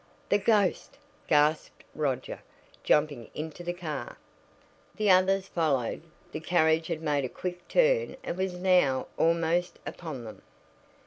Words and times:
"The 0.29 0.39
ghost!" 0.39 0.97
gasped 1.27 1.83
Roger, 1.93 2.41
jumping 2.83 3.29
into 3.35 3.63
the 3.63 3.71
car. 3.71 4.17
The 4.95 5.11
others 5.11 5.47
followed. 5.47 6.01
The 6.31 6.39
carriage 6.39 6.87
had 6.87 7.03
made 7.03 7.23
a 7.23 7.29
quick 7.29 7.67
turn 7.67 8.17
and 8.23 8.35
was 8.35 8.53
now 8.55 9.05
almost 9.19 9.77
upon 9.85 10.23
them. 10.23 10.41